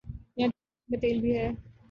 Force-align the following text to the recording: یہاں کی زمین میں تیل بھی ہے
یہاں 0.37 0.49
کی 0.49 0.59
زمین 0.59 0.89
میں 0.89 0.99
تیل 0.99 1.19
بھی 1.21 1.37
ہے 1.37 1.49